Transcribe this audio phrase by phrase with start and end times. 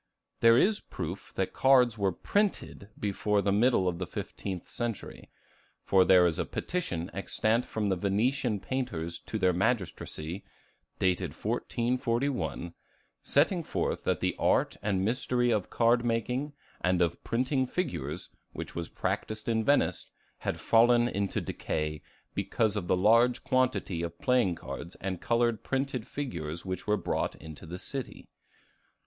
[0.39, 5.29] There is proof that cards were printed before the middle of the fifteenth century;
[5.83, 10.43] for there is a petition extant from the Venetian painters to their magistracy,
[10.97, 12.73] dated 1441,
[13.21, 18.73] setting forth that the art and mystery of card making and of printing figures, which
[18.73, 20.09] was practiced in Venice,
[20.39, 22.01] had fallen into decay,
[22.33, 27.35] because of the large quantity of playing cards and colored printed figures which were brought
[27.35, 28.27] into the city.